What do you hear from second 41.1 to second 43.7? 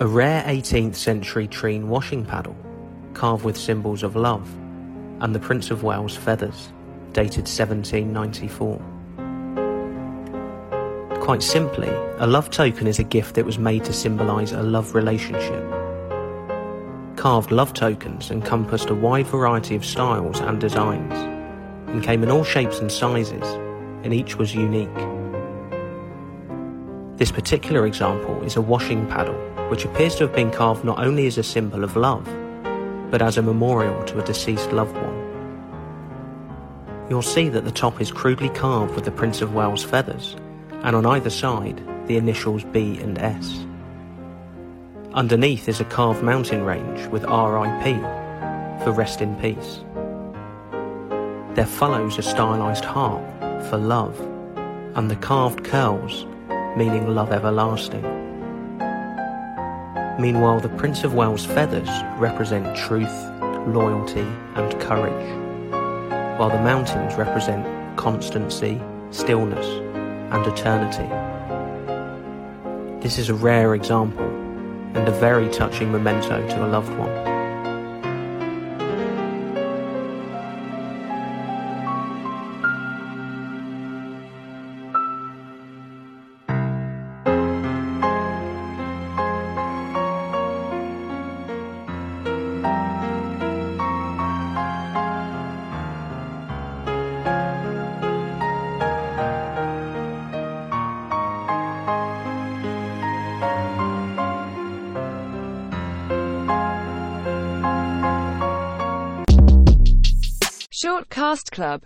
side, the initials B and S.